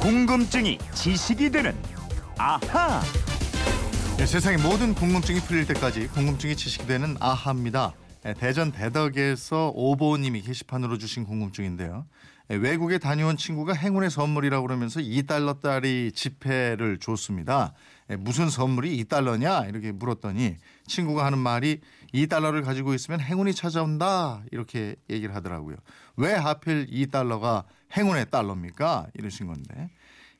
궁금증이 0.00 0.78
지식이 0.94 1.50
되는 1.50 1.76
아하. 2.38 3.02
네, 4.16 4.24
세상의 4.24 4.58
모든 4.58 4.94
궁금증이 4.94 5.40
풀릴 5.40 5.66
때까지 5.66 6.08
궁금증이 6.08 6.56
지식이 6.56 6.86
되는 6.86 7.16
아하입니다. 7.20 7.92
네, 8.22 8.34
대전 8.34 8.70
대덕에서 8.70 9.72
오보님이 9.74 10.42
게시판으로 10.42 10.98
주신 10.98 11.24
궁금증인데요. 11.24 12.04
네, 12.48 12.56
외국에 12.56 12.98
다녀온 12.98 13.38
친구가 13.38 13.72
행운의 13.72 14.10
선물이라고 14.10 14.66
그러면서 14.66 15.00
2달러짜리 15.00 16.14
지폐를 16.14 16.98
줬습니다. 16.98 17.72
네, 18.08 18.16
무슨 18.16 18.50
선물이 18.50 19.02
2달러냐 19.04 19.70
이렇게 19.70 19.90
물었더니 19.92 20.56
친구가 20.86 21.24
하는 21.24 21.38
말이 21.38 21.80
2달러를 22.12 22.62
가지고 22.62 22.92
있으면 22.92 23.20
행운이 23.20 23.54
찾아온다 23.54 24.42
이렇게 24.52 24.96
얘기를 25.08 25.34
하더라고요. 25.34 25.76
왜 26.16 26.34
하필 26.34 26.88
2달러가 26.88 27.64
행운의 27.96 28.26
달러입니까? 28.30 29.06
이러신 29.14 29.46
건데 29.46 29.88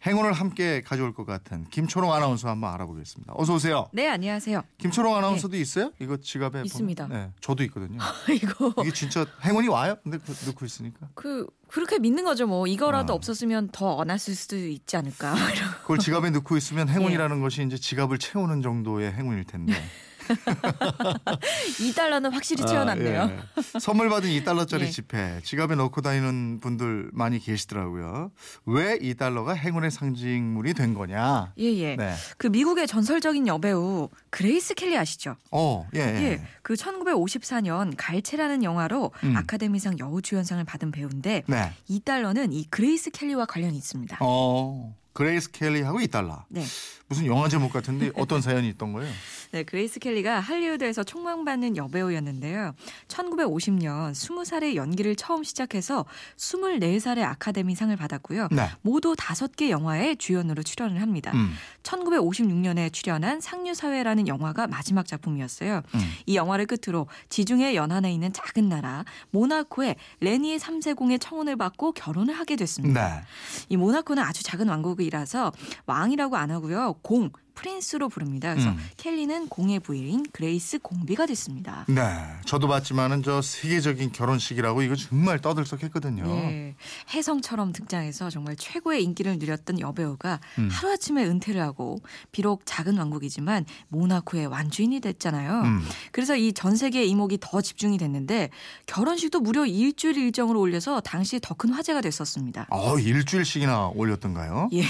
행운을 0.06 0.32
함께 0.32 0.80
가져올 0.80 1.12
것 1.12 1.26
같은 1.26 1.66
김초롱 1.70 2.12
아나운서 2.12 2.48
한번 2.48 2.72
알아보겠습니다. 2.74 3.34
어서 3.36 3.54
오세요. 3.54 3.88
네, 3.92 4.08
안녕하세요. 4.08 4.62
김초롱 4.78 5.14
아나운서도 5.14 5.56
있어요? 5.56 5.92
이거 6.00 6.16
지갑에 6.16 6.62
있습니다. 6.64 7.06
보면? 7.06 7.22
네, 7.22 7.32
저도 7.40 7.62
있거든요. 7.64 7.98
이거 8.32 8.72
이게 8.82 8.92
진짜 8.92 9.26
행운이 9.44 9.68
와요? 9.68 9.96
근데 10.02 10.18
그 10.18 10.34
넣고 10.46 10.64
있으니까 10.64 11.08
그 11.14 11.46
그렇게 11.68 11.98
믿는 11.98 12.24
거죠. 12.24 12.46
뭐 12.46 12.66
이거라도 12.66 13.12
아. 13.12 13.16
없었으면 13.16 13.68
더 13.72 13.94
어놨을 13.94 14.34
수도 14.34 14.56
있지 14.56 14.96
않을까. 14.96 15.34
이런. 15.52 15.70
그걸 15.82 15.98
지갑에 15.98 16.30
넣고 16.30 16.56
있으면 16.56 16.88
예. 16.88 16.92
행운이라는 16.92 17.40
것이 17.40 17.62
이제 17.62 17.76
지갑을 17.76 18.18
채우는 18.18 18.62
정도의 18.62 19.12
행운일 19.12 19.44
텐데. 19.44 19.74
2달러는 21.80 22.30
확실히 22.32 22.64
채워놨네요. 22.66 23.20
아, 23.22 23.30
예. 23.30 23.80
선물 23.80 24.08
받은 24.08 24.28
2달러짜리 24.30 24.82
예. 24.86 24.90
지폐 24.90 25.40
지갑에 25.42 25.74
넣고 25.76 26.00
다니는 26.00 26.60
분들 26.60 27.10
많이 27.12 27.38
계시더라고요. 27.38 28.30
왜 28.66 28.98
2달러가 28.98 29.56
행운의 29.56 29.90
상징물이 29.90 30.74
된 30.74 30.94
거냐? 30.94 31.52
예, 31.58 31.64
예. 31.64 31.96
네. 31.96 32.14
그 32.36 32.46
미국의 32.46 32.86
전설적인 32.86 33.46
여배우 33.46 34.08
그레이스 34.30 34.74
켈리 34.74 34.96
아시죠? 34.96 35.36
어, 35.50 35.88
예, 35.94 36.00
예. 36.00 36.22
예. 36.22 36.42
그 36.62 36.74
1954년 36.74 37.94
갈채라는 37.96 38.62
영화로 38.62 39.10
음. 39.24 39.36
아카데미상 39.36 39.98
여우주연상을 39.98 40.62
받은 40.64 40.90
배우인데 40.90 41.42
네. 41.46 41.72
2달러는 41.88 42.52
이 42.52 42.66
그레이스 42.70 43.10
켈리와 43.10 43.46
관련이 43.46 43.76
있습니다. 43.76 44.18
어, 44.20 44.94
그레이스 45.12 45.50
켈리하고 45.50 45.98
2달러. 45.98 46.44
네. 46.48 46.64
무슨 47.10 47.26
영화 47.26 47.48
제목 47.48 47.72
같은데 47.72 48.12
어떤 48.14 48.40
사연이 48.40 48.68
있던 48.68 48.92
거예요? 48.92 49.12
네, 49.50 49.64
그레이스 49.64 49.98
켈리가 49.98 50.38
할리우드에서 50.38 51.02
촉망받는 51.02 51.76
여배우였는데요. 51.76 52.72
1950년 53.08 54.12
20살에 54.12 54.76
연기를 54.76 55.16
처음 55.16 55.42
시작해서 55.42 56.04
24살에 56.36 57.22
아카데미상을 57.24 57.96
받았고요. 57.96 58.46
네. 58.52 58.70
모두 58.82 59.14
5개 59.14 59.70
영화에 59.70 60.14
주연으로 60.14 60.62
출연을 60.62 61.02
합니다. 61.02 61.32
음, 61.34 61.52
1956년에 61.82 62.92
출연한 62.92 63.40
상류사회라는 63.40 64.28
영화가 64.28 64.68
마지막 64.68 65.04
작품이었어요. 65.08 65.82
음. 65.96 66.12
이 66.26 66.36
영화를 66.36 66.66
끝으로 66.66 67.08
지중해 67.28 67.74
연안에 67.74 68.12
있는 68.12 68.32
작은 68.32 68.68
나라 68.68 69.04
모나코의 69.32 69.96
레니에 70.20 70.58
3세 70.58 70.79
공의 70.79 71.20
청혼을 71.20 71.56
받고 71.56 71.90
결혼을 71.92 72.34
하게 72.34 72.54
됐습니다. 72.54 73.16
네. 73.16 73.22
이 73.68 73.76
모나코는 73.76 74.22
아주 74.22 74.44
작은 74.44 74.68
왕국 74.68 74.99
이라서 75.00 75.52
왕이라고 75.86 76.36
안 76.36 76.50
하고요. 76.50 76.94
공, 77.02 77.30
prince로 77.64 78.08
부릅니다. 78.08 78.52
그래서 78.54 78.70
음. 78.70 78.78
켈리는 78.96 79.48
공의 79.48 79.80
부인 79.80 80.24
그레이스 80.32 80.78
공비가 80.78 81.26
됐습니다. 81.26 81.84
네. 81.88 82.02
저도 82.46 82.68
봤지만은 82.68 83.22
저 83.22 83.42
세계적인 83.42 84.12
결혼식이라고 84.12 84.80
이거 84.82 84.96
정말 84.96 85.38
떠들썩했거든요. 85.40 86.24
예, 86.26 86.74
혜성처럼 87.12 87.72
등장해서 87.72 88.30
정말 88.30 88.56
최고의 88.56 89.04
인기를 89.04 89.38
누렸던 89.38 89.78
여배우가 89.80 90.40
음. 90.58 90.68
하루아침에 90.70 91.24
은퇴를 91.24 91.60
하고 91.60 92.00
비록 92.32 92.62
작은 92.64 92.96
왕국이지만 92.96 93.66
모나코의 93.88 94.46
안주인이 94.46 95.00
됐잖아요. 95.00 95.60
음. 95.62 95.82
그래서 96.12 96.36
이 96.36 96.52
전 96.52 96.76
세계 96.76 97.04
이목이 97.04 97.38
더 97.40 97.60
집중이 97.62 97.96
됐는데 97.96 98.50
결혼식도 98.86 99.40
무려 99.40 99.64
일주일 99.64 100.16
일정으로 100.18 100.60
올려서 100.60 101.00
당시에 101.00 101.38
더큰 101.42 101.70
화제가 101.72 102.00
됐었습니다. 102.02 102.66
어, 102.70 102.98
일주일씩이나 102.98 103.88
올렸던가요? 103.94 104.68
예. 104.72 104.82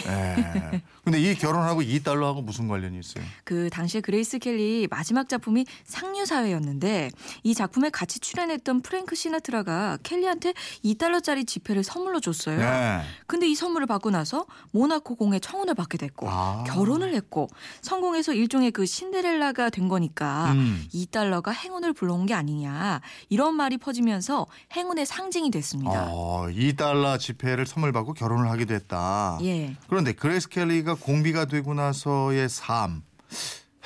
근데 1.05 1.21
이 1.21 1.35
결혼하고 1.37 1.83
2달러하고 1.83 2.43
무슨 2.43 2.60
관련이 2.69 2.99
있어요? 2.99 3.25
그 3.45 3.69
당시에 3.71 4.01
그레이스 4.01 4.39
켈리 4.39 4.87
마지막 4.91 5.29
작품이 5.29 5.67
상류 5.85 6.27
사회였는데 6.27 7.11
이 7.43 7.55
작품에 7.55 7.91
같이 7.91 8.19
출연했던 8.21 8.83
프랭크 8.83 9.15
시나트라가 9.15 9.99
켈리한테 10.03 10.55
2달러짜리 10.85 11.47
지폐를 11.47 11.83
선물로 11.83 12.21
줬어요. 12.21 12.59
네. 12.59 13.03
근데 13.27 13.49
이 13.49 13.55
선물을 13.55 13.87
받고 13.87 14.11
나서 14.11 14.47
모나코 14.73 15.15
공의 15.17 15.41
청혼을 15.41 15.75
받게 15.75 15.99
됐고 15.99 16.29
아. 16.29 16.65
결혼을 16.67 17.15
했고 17.15 17.49
성공해서 17.83 18.33
일종의 18.33 18.71
그 18.71 18.87
신데렐라가 18.87 19.71
된 19.71 19.89
거니까 19.89 20.53
음. 20.53 20.87
2달러가 20.95 21.53
행운을 21.53 21.93
불러온 21.93 22.27
게 22.27 22.35
아니냐 22.35 23.01
이런 23.29 23.55
말이 23.55 23.79
퍼지면서 23.79 24.47
행운의 24.75 25.07
상징이 25.07 25.51
됐습니다. 25.51 26.09
어, 26.11 26.47
2달러 26.49 27.19
지폐를 27.19 27.67
선물 27.67 27.93
받고 27.93 28.15
결혼을 28.15 28.51
하기도 28.51 28.75
했다. 28.75 29.39
예. 29.43 29.77
그런데 29.89 30.13
그레이스 30.13 30.49
켈리가 30.49 30.95
공비가 30.95 31.45
되고 31.45 31.75
나서의 31.75 32.40
삶 32.49 33.03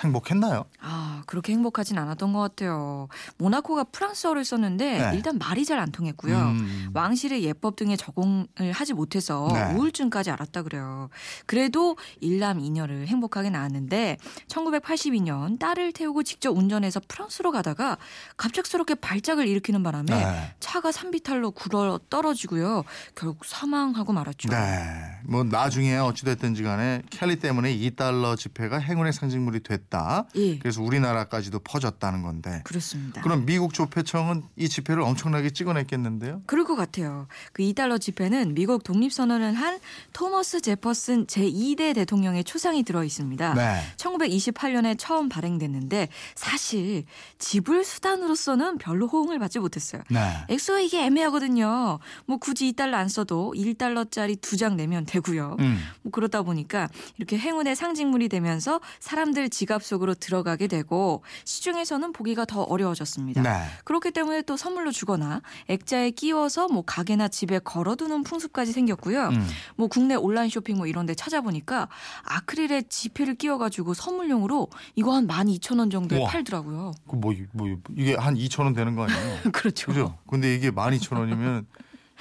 행복했나요? 0.04 0.64
아, 0.80 1.22
그렇게 1.26 1.52
행복하진 1.52 1.98
않았던 1.98 2.32
것 2.32 2.40
같아요. 2.40 3.08
모나코가 3.38 3.84
프랑스어를 3.84 4.44
썼는데 4.44 4.98
네. 5.10 5.16
일단 5.16 5.38
말이 5.38 5.64
잘 5.64 5.74
안 5.74 5.90
통했고요. 5.90 6.36
음. 6.38 6.90
왕실의 6.94 7.42
예법 7.42 7.74
등의 7.76 7.96
적응을 7.96 8.46
하지 8.72 8.92
못해서 8.94 9.48
네. 9.52 9.74
우울증까지 9.74 10.30
앓았다 10.30 10.62
그래요. 10.62 11.08
그래도 11.46 11.96
일남 12.20 12.60
이녀를 12.60 13.08
행복하게 13.08 13.50
낳았는데 13.50 14.18
1982년 14.48 15.58
딸을 15.58 15.92
태우고 15.92 16.22
직접 16.22 16.56
운전해서 16.56 17.00
프랑스로 17.08 17.50
가다가 17.52 17.98
갑작스럽게 18.36 18.94
발작을 18.96 19.46
일으키는 19.48 19.82
바람에 19.82 20.06
네. 20.06 20.54
차가 20.60 20.92
산비탈로 20.92 21.50
굴러 21.52 21.98
떨어지고요. 22.10 22.84
결국 23.14 23.44
사망하고 23.44 24.12
말았죠. 24.12 24.48
네. 24.50 24.84
뭐 25.24 25.42
나중에 25.44 25.96
어찌됐든지 25.96 26.62
간에 26.62 27.02
켈리 27.10 27.36
때문에 27.40 27.76
2달러 27.76 28.36
지폐가 28.36 28.78
행운의 28.78 29.12
상징물이 29.12 29.62
됐다. 29.62 29.93
예. 30.36 30.58
그래서 30.58 30.82
우리나라까지도 30.82 31.58
퍼졌다는 31.60 32.22
건데. 32.22 32.62
그렇습니다. 32.64 33.20
그럼 33.20 33.44
미국 33.46 33.74
조폐청은 33.74 34.42
이 34.56 34.68
지폐를 34.68 35.02
엄청나게 35.02 35.50
찍어냈겠는데요? 35.50 36.42
그럴 36.46 36.64
것 36.64 36.74
같아요. 36.74 37.26
그 37.52 37.62
2달러 37.62 38.00
지폐는 38.00 38.54
미국 38.54 38.82
독립선언을 38.82 39.54
한 39.54 39.78
토머스 40.12 40.60
제퍼슨 40.62 41.26
제2대 41.26 41.94
대통령의 41.94 42.44
초상이 42.44 42.82
들어 42.82 43.04
있습니다. 43.04 43.54
네. 43.54 43.80
1928년에 43.96 44.96
처음 44.98 45.28
발행됐는데 45.28 46.08
사실 46.34 47.04
지불 47.38 47.84
수단으로서는 47.84 48.78
별로 48.78 49.06
호응을 49.06 49.38
받지 49.38 49.58
못했어요. 49.58 50.02
네. 50.10 50.20
엑소가 50.48 50.80
이게 50.80 51.04
애매하거든요. 51.04 51.98
뭐 52.26 52.36
굳이 52.38 52.72
2달러 52.72 52.94
안 52.94 53.08
써도 53.08 53.52
1달러짜리 53.56 54.40
두 54.40 54.54
장 54.54 54.76
내면 54.76 55.04
되고요. 55.04 55.56
음. 55.58 55.80
뭐 56.02 56.12
그러다 56.12 56.42
보니까 56.42 56.88
이렇게 57.18 57.36
행운의 57.36 57.74
상징물이 57.74 58.28
되면서 58.28 58.80
사람들 59.00 59.50
지갑 59.50 59.82
속으로 59.84 60.14
들어가게 60.14 60.66
되고 60.66 61.22
시중에서는 61.44 62.12
보기가 62.12 62.44
더 62.44 62.62
어려워졌습니다. 62.62 63.42
네. 63.42 63.50
그렇기 63.84 64.10
때문에 64.10 64.42
또 64.42 64.56
선물로 64.56 64.90
주거나 64.90 65.42
액자에 65.68 66.10
끼워서 66.10 66.68
뭐 66.68 66.82
가게나 66.82 67.28
집에 67.28 67.58
걸어두는 67.58 68.24
풍습까지 68.24 68.72
생겼고요. 68.72 69.28
음. 69.28 69.46
뭐 69.76 69.88
국내 69.88 70.14
온라인 70.14 70.48
쇼핑 70.48 70.76
뭐 70.76 70.86
이런 70.86 71.06
데 71.06 71.14
찾아보니까 71.14 71.88
아크릴에 72.24 72.82
지폐를 72.88 73.34
끼워가지고 73.34 73.94
선물용으로 73.94 74.68
이거 74.96 75.14
한 75.14 75.26
12,000원 75.26 75.90
정도에 75.90 76.18
우와. 76.18 76.30
팔더라고요. 76.30 76.92
그 77.08 77.16
뭐, 77.16 77.34
뭐 77.52 77.68
이게 77.96 78.14
한 78.14 78.34
2천 78.34 78.64
원 78.64 78.74
되는 78.74 78.94
거 78.94 79.04
아니에요? 79.04 79.38
그렇죠. 79.52 79.86
그죠? 79.86 80.18
근데 80.28 80.54
이게 80.54 80.70
12,000원이면 80.70 81.66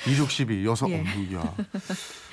이족 0.08 0.31
시비 0.31 0.66
여섯 0.66 0.90
예. 0.90 0.95
어이야. 1.00 1.56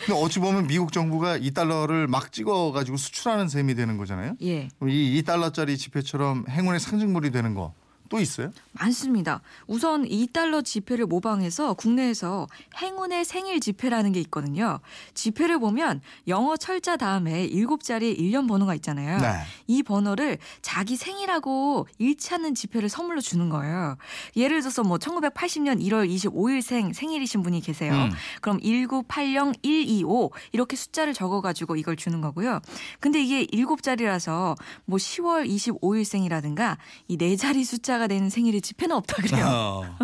근데 0.05 0.21
어찌 0.21 0.39
보면 0.41 0.67
미국 0.67 0.93
정부가 0.93 1.39
2달러를 1.39 2.07
막 2.07 2.33
찍어 2.33 2.73
가지고 2.73 2.97
수출하는 2.97 3.49
셈이 3.49 3.75
되는 3.75 3.97
거잖아요. 3.97 4.35
예. 4.43 4.69
그럼 4.79 4.91
이 4.91 5.19
2 5.19 5.23
달러짜리 5.23 5.77
지폐처럼 5.77 6.47
행운의 6.49 6.81
상징물이 6.81 7.31
되는 7.31 7.55
거 7.55 7.75
또 8.11 8.19
있어요? 8.19 8.51
많습니다. 8.73 9.41
우선 9.69 10.05
2달러 10.05 10.65
지폐를 10.65 11.07
모방해서 11.07 11.75
국내에서 11.75 12.49
행운의 12.77 13.25
생일 13.25 13.61
지폐라는 13.61 14.11
게 14.13 14.21
있거든요. 14.23 14.81
지폐를 15.15 15.61
보면 15.61 16.01
영어 16.27 16.57
철자 16.57 16.97
다음에 16.97 17.49
7자리 17.49 18.19
일련 18.19 18.49
번호가 18.49 18.75
있잖아요. 18.75 19.19
네. 19.19 19.29
이 19.69 19.85
번호를 19.85 20.39
자기 20.61 20.97
생일하고 20.97 21.87
일치 21.99 22.35
않는 22.35 22.57
지폐를 22.57 22.89
선물로 22.89 23.21
주는 23.21 23.49
거예요. 23.49 23.97
예를 24.37 24.61
들어서 24.61 24.83
뭐 24.83 24.99
1980년 24.99 25.81
1월 25.81 26.11
25일생 26.13 26.93
생일이신 26.93 27.43
분이 27.45 27.61
계세요. 27.61 27.93
음. 27.93 28.11
그럼 28.41 28.59
1980125 28.59 30.33
이렇게 30.51 30.75
숫자를 30.77 31.15
적어 31.15 31.41
가지고 31.41 31.77
이걸 31.77 31.95
주는 31.95 32.21
거고요. 32.21 32.61
근데 32.99 33.23
이게 33.23 33.47
7자리라서 33.47 34.57
뭐 34.85 34.99
10월 34.99 35.49
25일생이라든가 35.49 36.77
이 37.07 37.21
네 37.21 37.37
자리 37.37 37.65
숫자 37.65 38.00
가 38.01 38.07
부자가 38.07 38.07
되는 38.07 38.31
생일의 38.31 38.63
집회는 38.63 38.97
없다 38.97 39.17
그래요. 39.23 39.47
어, 39.47 39.97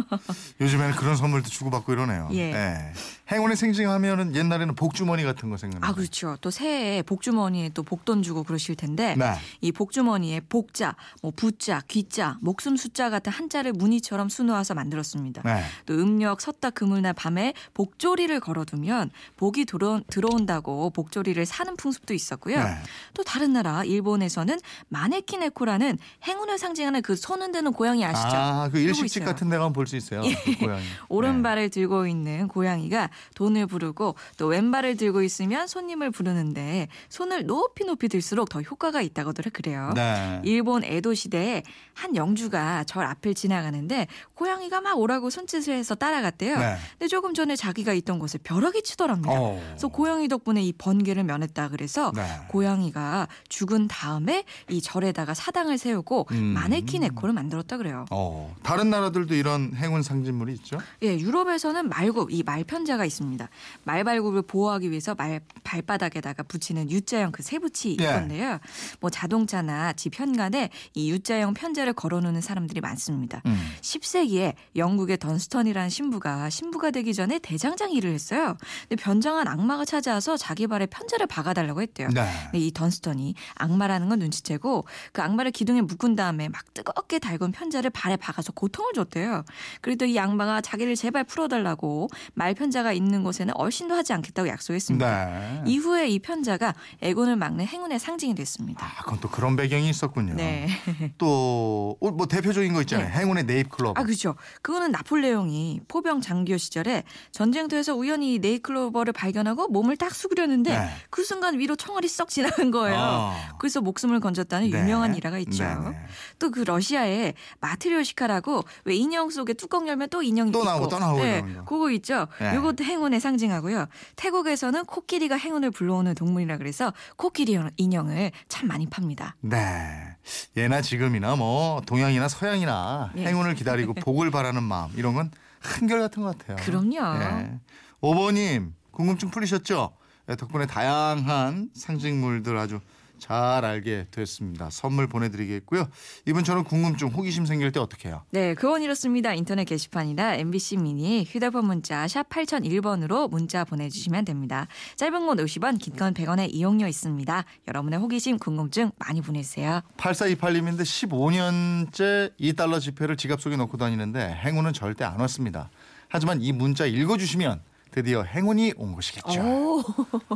요즘에는 0.60 0.94
그런 0.96 1.16
선물도 1.16 1.48
주고받고 1.48 1.93
이러네요. 1.93 2.28
예. 2.32 2.93
행운의 3.31 3.56
생징하면은 3.56 4.37
옛날에는 4.37 4.75
복주머니 4.75 5.25
같은 5.25 5.50
거 5.50 5.56
생각나요. 5.56 5.90
아 5.90 5.94
그렇죠. 5.94 6.37
또 6.40 6.50
새해에 6.50 7.02
복주머니에 7.02 7.70
또 7.70 7.82
복돈 7.82 8.22
주고 8.22 8.44
그러실 8.44 8.76
텐데 8.76 9.16
네. 9.16 9.34
이 9.60 9.72
복주머니에 9.72 10.40
복자, 10.48 10.94
뭐 11.22 11.32
부자, 11.34 11.82
귀자, 11.88 12.37
목숨 12.40 12.76
숫자 12.76 13.10
같은 13.10 13.32
한자를 13.32 13.72
무늬처럼 13.72 14.28
수놓아서 14.28 14.75
만들었습니다. 14.75 15.42
네. 15.44 15.62
또 15.87 15.94
음력 15.94 16.40
섰다 16.40 16.70
그물날 16.70 17.14
밤에 17.14 17.54
복조리를 17.75 18.38
걸어두면 18.40 19.10
복이 19.37 19.64
들어, 19.64 20.00
들어온다고 20.08 20.90
복조리를 20.90 21.44
사는 21.46 21.76
풍습도 21.76 22.14
있었고요. 22.14 22.62
네. 22.62 22.76
또 23.14 23.25
다른 23.25 23.52
나라 23.54 23.82
일본에서는 23.84 24.60
마네키네코라는 24.88 25.99
행운을 26.25 26.58
상징하는 26.58 27.02
그 27.02 27.16
손 27.16 27.40
흔드는 27.42 27.72
고양 27.72 27.86
이 27.94 28.05
아시죠? 28.05 28.29
아, 28.37 28.69
그 28.73 28.79
일식집. 28.79 29.25
같은 29.25 29.49
데 29.49 29.56
가면 29.56 29.73
볼 29.73 29.87
수 29.87 29.97
있어요. 29.97 30.23
그 30.23 30.59
고양이. 30.59 30.83
오른발을 31.09 31.71
들고 31.71 32.06
있는 32.06 32.49
고양이가 32.49 33.11
돈을 33.35 33.67
부르고 33.67 34.17
또 34.37 34.47
왼발을 34.47 34.97
들고 34.97 35.23
있으면 35.23 35.67
손님을 35.69 36.11
부르는데 36.11 36.88
손을 37.09 37.47
높이 37.47 37.85
높이 37.85 38.09
들수록 38.09 38.49
더 38.49 38.61
효과가 38.62 39.00
있다고들 39.03 39.53
그래요. 39.53 39.93
네. 39.94 40.41
일본 40.44 40.83
에도 40.85 41.15
시대에 41.15 41.62
한 41.94 42.17
영주가 42.17 42.85
절 42.85 43.05
앞을 43.06 43.35
지나가는데 43.35 44.06
고양이가 44.35 44.81
막 44.81 44.99
오라고 44.99 45.31
손짓을 45.31 45.75
해서 45.75 45.94
따라갔대요. 45.94 46.59
네. 46.59 46.77
근데 46.93 47.09
조금 47.09 47.33
전에 47.35 47.55
자기가 47.56 47.93
있던 47.94 48.19
곳에 48.19 48.38
벼락이 48.38 48.83
치더랍니다. 48.83 49.33
어. 49.41 49.61
그래서 49.69 49.88
고양이 49.88 50.27
덕분에 50.29 50.62
이 50.62 50.73
번개를 50.73 51.23
면했다 51.25 51.69
그래서 51.69 52.12
네. 52.15 52.23
고양이가 52.49 53.29
죽은 53.49 53.88
다음에 53.88 54.44
이 54.69 54.81
절에다가 54.83 55.35
사당을 55.35 55.79
세우고 55.79 56.27
음. 56.33 56.44
마네킹 56.47 57.03
에코를 57.05 57.33
만들었다 57.35 57.75
그래요. 57.76 58.05
어, 58.11 58.55
다른 58.62 58.90
나라들도 58.90 59.34
이런 59.34 59.73
행운 59.75 60.02
상징물이 60.02 60.52
있죠? 60.55 60.78
예, 61.02 61.19
유럽에서는 61.19 61.88
말굽, 61.88 62.31
이 62.31 62.43
말편자가 62.43 63.05
있습니다. 63.05 63.49
말발굽을 63.84 64.43
보호하기 64.43 64.90
위해서 64.90 65.14
말 65.14 65.40
발바닥에다가 65.64 66.43
붙이는 66.44 66.90
U자형 66.90 67.32
그 67.32 67.43
세붙이 67.43 67.96
예. 68.00 68.05
있건데요. 68.05 68.58
뭐 69.00 69.11
자동차나 69.11 69.93
집 69.94 70.19
현관에 70.19 70.70
이 70.94 71.11
U자형 71.11 71.55
편자를 71.55 71.93
걸어놓는 71.93 72.40
사람들이 72.40 72.81
많습니다. 72.81 73.43
음. 73.46 73.56
10세기에 73.81 74.55
영국의 74.76 75.19
던스턴이라는 75.19 75.90
신부가 75.90 76.50
신부가 76.50 76.90
되기 76.90 77.14
전에 77.14 77.38
대장장 77.38 77.93
일을 77.93 78.12
했어요. 78.12 78.56
근데 78.88 79.02
변장한 79.02 79.49
악마가 79.49 79.84
찾아와서 79.84 80.37
자기 80.37 80.67
발에 80.67 80.87
편자를 80.87 81.26
박아달라고 81.26 81.82
했대요. 81.82 82.08
네. 82.14 82.26
근데 82.44 82.58
이 82.58 82.73
던스턴이 82.73 83.34
악마라는 83.55 84.08
건 84.08 84.19
눈치채고 84.20 84.84
그 85.12 85.23
악마를 85.23 85.50
기둥에 85.50 85.81
묶은 85.82 86.17
다음에 86.17 86.49
막 86.49 86.73
뜨겁게 86.75 87.19
달군 87.19 87.52
편자를 87.56 87.91
발에 87.91 88.17
박아서 88.17 88.53
고통을 88.53 88.93
줬대요. 88.94 89.44
그래도 89.81 90.05
이 90.05 90.19
악마가 90.19 90.61
자기를 90.61 90.94
제발 90.94 91.25
풀어달라고 91.25 92.08
말 92.35 92.55
편자가 92.55 92.93
있는 92.93 93.25
곳에는 93.25 93.55
얼씬도 93.56 93.94
하지 93.94 94.12
않겠다고 94.12 94.49
약속했습니다. 94.49 95.26
네. 95.26 95.62
이후에 95.67 96.08
이 96.08 96.19
편자가 96.19 96.75
애곤을 97.03 97.37
막는 97.37 97.67
행운의 97.67 97.99
상징이 97.99 98.35
됐습니다. 98.35 98.85
아, 98.85 99.03
그건 99.03 99.20
또 99.20 99.29
그런 99.29 99.56
배경이 99.56 99.88
있었군요. 99.88 100.35
네. 100.35 100.69
또, 101.19 101.97
어, 102.00 102.11
뭐 102.11 102.26
대표적인 102.26 102.75
거 102.75 102.82
있잖아요. 102.82 103.08
행운의 103.08 103.44
네잎클로버. 103.44 103.99
아, 103.99 104.05
그렇죠. 104.05 104.37
그거는 104.61 104.91
나폴레옹이 104.93 105.81
포병 105.88 106.20
장교 106.20 106.56
시절에 106.59 107.05
전쟁터에서 107.32 107.94
우연히 107.94 108.38
네이클로버를 108.38 109.12
발견하고 109.12 109.69
몸을 109.69 109.97
딱 109.97 110.14
수그렸는데 110.14 110.79
네. 110.79 110.88
그 111.09 111.25
순간 111.25 111.59
위로 111.59 111.75
총알이 111.76 112.09
썩 112.09 112.29
지나간 112.29 112.70
거예요. 112.70 112.99
아. 112.99 113.56
그래서 113.59 113.81
목숨을 113.81 114.20
건졌다는 114.20 114.70
네. 114.70 114.79
유명한 114.79 115.14
일화가 115.14 115.38
있죠. 115.38 115.64
네네. 115.64 115.97
또그 116.38 116.61
러시아에 116.61 117.32
마트리오시카라고 117.60 118.62
왜 118.84 118.94
인형 118.94 119.31
속에 119.31 119.54
뚜껑 119.54 119.88
열면 119.88 120.08
또 120.10 120.22
인형이 120.22 120.52
또 120.52 120.60
있고 120.60 120.70
나오고 120.70 120.88
또 120.88 120.98
나오고 120.98 121.22
네. 121.22 121.44
그거 121.66 121.90
있죠. 121.93 122.26
네. 122.38 122.54
요것도 122.56 122.84
행운의 122.84 123.20
상징하고요. 123.20 123.87
태국에서는 124.16 124.84
코끼리가 124.84 125.37
행운을 125.37 125.70
불러오는 125.70 126.14
동물이라 126.14 126.58
그래서 126.58 126.93
코끼리 127.16 127.58
인형을 127.76 128.32
참 128.48 128.69
많이 128.69 128.87
팝니다. 128.87 129.37
네. 129.40 130.16
예나 130.56 130.82
지금이나 130.82 131.37
뭐 131.37 131.81
동양이나 131.87 132.28
서양이나 132.28 133.12
예. 133.16 133.26
행운을 133.26 133.54
기다리고 133.54 133.94
복을 134.02 134.31
바라는 134.31 134.62
마음 134.62 134.90
이런 134.96 135.14
건 135.14 135.31
한결같은 135.60 136.22
것 136.22 136.38
같아요. 136.38 136.56
그럼요. 136.64 137.20
예. 137.22 137.60
오버님 138.00 138.75
궁금증 138.90 139.31
풀리셨죠? 139.31 139.92
예, 140.28 140.37
덕분에 140.37 140.66
다양한 140.66 141.70
상징물들 141.75 142.56
아주 142.56 142.81
잘 143.18 143.64
알게 143.64 144.06
됐습니다. 144.10 144.68
선물 144.70 145.06
보내드리겠고요. 145.06 145.88
이분처럼 146.26 146.64
궁금증, 146.64 147.08
호기심 147.08 147.46
생길 147.46 147.72
때 147.72 147.80
어떻게 147.80 148.08
해요? 148.08 148.22
네, 148.30 148.54
그건 148.54 148.82
이렇습니다. 148.82 149.32
인터넷 149.34 149.64
게시판이나 149.64 150.34
MBC 150.36 150.76
미니 150.78 151.24
휴대폰 151.24 151.66
문자 151.66 152.06
샵 152.08 152.28
8001번으로 152.28 153.30
문자 153.30 153.64
보내주시면 153.64 154.24
됩니다. 154.24 154.66
짧은 154.96 155.26
건 155.26 155.36
50원, 155.38 155.78
긴 155.78 155.96
건 155.96 156.12
100원의 156.14 156.48
이용료 156.52 156.86
있습니다. 156.86 157.44
여러분의 157.68 157.98
호기심, 157.98 158.38
궁금증 158.38 158.90
많이 158.98 159.20
보내주세요. 159.22 159.80
8428님인데 159.96 160.82
15년째 160.82 162.32
2달러 162.38 162.80
지폐를 162.80 163.16
지갑 163.16 163.40
속에 163.40 163.56
넣고 163.56 163.76
다니는데 163.76 164.34
행운은 164.44 164.72
절대 164.72 165.04
안 165.04 165.20
왔습니다. 165.20 165.70
하지만 166.08 166.40
이 166.42 166.52
문자 166.52 166.86
읽어주시면 166.86 167.60
드디어 167.90 168.22
행운이 168.22 168.74
온 168.76 168.94
것이겠죠. 168.94 169.40
오, 169.40 169.82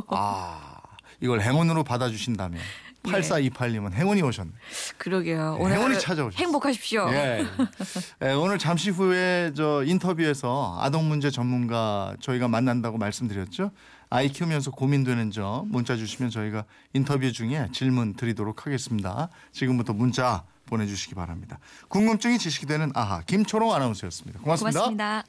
아, 0.09 0.70
이걸 1.21 1.41
행운으로 1.41 1.83
받아주신다면 1.83 2.59
8428님은 3.03 3.93
행운이 3.93 4.21
오셨네. 4.21 4.51
그러게요. 4.97 5.57
오늘 5.59 5.75
행운이 5.75 5.93
하루 5.93 5.99
찾아오셨어요. 5.99 6.43
행복하십시오. 6.43 7.09
예. 7.11 7.45
예, 8.23 8.31
오늘 8.33 8.59
잠시 8.59 8.89
후에 8.89 9.53
저 9.55 9.83
인터뷰에서 9.83 10.77
아동 10.79 11.07
문제 11.07 11.31
전문가 11.31 12.15
저희가 12.19 12.47
만난다고 12.47 12.97
말씀드렸죠. 12.97 13.71
아이 14.09 14.29
키우면서 14.29 14.71
고민되는 14.71 15.31
점 15.31 15.69
문자 15.69 15.95
주시면 15.95 16.31
저희가 16.31 16.65
인터뷰 16.93 17.31
중에 17.31 17.69
질문 17.71 18.13
드리도록 18.13 18.65
하겠습니다. 18.65 19.29
지금부터 19.51 19.93
문자 19.93 20.43
보내주시기 20.65 21.15
바랍니다. 21.15 21.59
궁금증이 21.87 22.37
지식이 22.37 22.65
되는 22.65 22.91
아하 22.93 23.21
김초롱 23.21 23.73
아나운서였습니다. 23.73 24.41
고맙습니다. 24.41 24.79
고맙습니다. 24.79 25.23